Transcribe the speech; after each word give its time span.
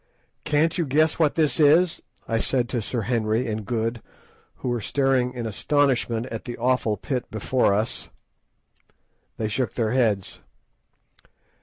"Can't 0.45 0.79
you 0.79 0.87
guess 0.87 1.19
what 1.19 1.35
this 1.35 1.59
is?" 1.59 2.01
I 2.27 2.39
said 2.39 2.67
to 2.69 2.81
Sir 2.81 3.01
Henry 3.01 3.45
and 3.47 3.67
Good, 3.67 4.01
who 4.55 4.69
were 4.69 4.81
staring 4.81 5.31
in 5.31 5.45
astonishment 5.45 6.25
at 6.31 6.45
the 6.45 6.57
awful 6.57 6.97
pit 6.97 7.29
before 7.29 7.75
us. 7.75 8.09
They 9.37 9.47
shook 9.47 9.75
their 9.75 9.91
heads. 9.91 10.39